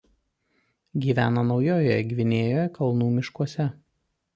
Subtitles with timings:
[1.05, 3.73] Gyvena Naujojoje Gvinėjoje kalnų miškuose.